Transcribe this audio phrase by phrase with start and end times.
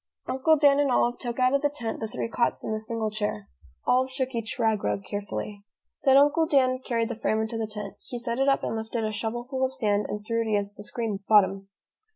[0.25, 3.11] Uncle Dan and Olive took out of the tent the three cots and the single
[3.11, 3.47] chair.
[3.85, 5.63] Olive shook each rag rug carefully.
[6.05, 7.97] Then Uncle Dan carried the frame into the tent.
[8.09, 10.83] He set it up and lifted a shovelful of sand and threw it against the
[10.83, 11.67] screen bottom.